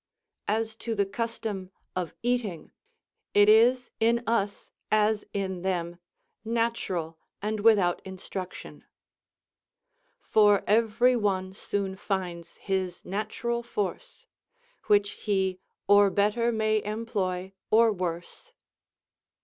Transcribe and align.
As 0.47 0.75
to 0.77 0.95
the 0.95 1.05
custom 1.05 1.69
of 1.95 2.15
eating, 2.23 2.71
it 3.35 3.47
is 3.47 3.91
in 3.99 4.23
us, 4.25 4.71
as 4.89 5.25
in 5.31 5.61
them, 5.61 5.99
natural, 6.43 7.19
and 7.39 7.59
without 7.59 8.01
instruction; 8.03 8.83
"For 10.19 10.63
every 10.65 11.15
one 11.15 11.53
soon 11.53 11.95
finds 11.95 12.57
his 12.57 13.05
natural 13.05 13.61
force. 13.61 14.25
Which 14.85 15.11
he, 15.11 15.59
or 15.87 16.09
better 16.09 16.51
may 16.51 16.83
employ, 16.83 17.53
or 17.69 17.93
worse." 17.93 18.55